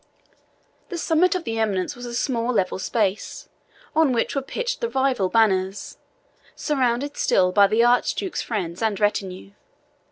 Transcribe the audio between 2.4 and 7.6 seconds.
level space, on which were pitched the rival banners, surrounded still